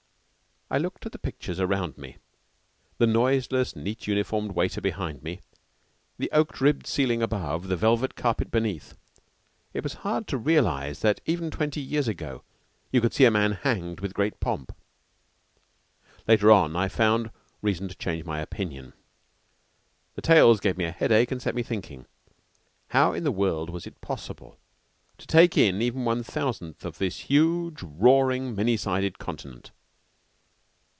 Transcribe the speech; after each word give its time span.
I 0.73 0.77
looked 0.77 1.05
at 1.05 1.11
the 1.11 1.19
pictures 1.19 1.59
around 1.59 1.97
me, 1.97 2.15
the 2.97 3.05
noiseless, 3.05 3.75
neat 3.75 4.07
uniformed 4.07 4.53
waiter 4.53 4.79
behind 4.79 5.21
me, 5.21 5.41
the 6.17 6.31
oak 6.31 6.61
ribbed 6.61 6.87
ceiling 6.87 7.21
above, 7.21 7.67
the 7.67 7.75
velvet 7.75 8.15
carpet 8.15 8.49
beneath. 8.49 8.97
It 9.73 9.83
was 9.83 9.95
hard 9.95 10.29
to 10.29 10.37
realize 10.37 11.01
that 11.01 11.19
even 11.25 11.51
twenty 11.51 11.81
years 11.81 12.07
ago 12.07 12.43
you 12.89 13.01
could 13.01 13.13
see 13.13 13.25
a 13.25 13.29
man 13.31 13.51
hanged 13.51 13.99
with 13.99 14.13
great 14.13 14.39
pomp. 14.39 14.71
Later 16.25 16.49
on 16.53 16.73
I 16.77 16.87
found 16.87 17.31
reason 17.61 17.89
to 17.89 17.95
change 17.97 18.23
my 18.23 18.39
opinion. 18.39 18.93
The 20.15 20.21
tales 20.21 20.61
gave 20.61 20.77
me 20.77 20.85
a 20.85 20.91
headache 20.91 21.33
and 21.33 21.41
set 21.41 21.53
me 21.53 21.63
thinking. 21.63 22.05
How 22.91 23.11
in 23.11 23.25
the 23.25 23.31
world 23.33 23.69
was 23.69 23.85
it 23.85 23.99
possible 23.99 24.57
to 25.17 25.27
take 25.27 25.57
in 25.57 25.81
even 25.81 26.05
one 26.05 26.23
thousandth 26.23 26.85
of 26.85 26.97
this 26.97 27.17
huge, 27.29 27.83
roaring, 27.83 28.55
many 28.55 28.77
sided 28.77 29.19
continent? 29.19 29.71